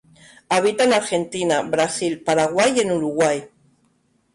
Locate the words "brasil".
1.61-2.23